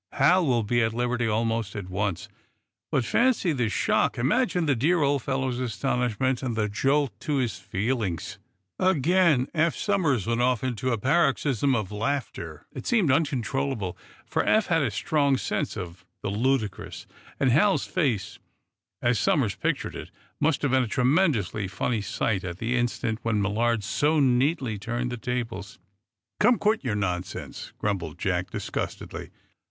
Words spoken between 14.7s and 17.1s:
a strong sense of the ludicrous,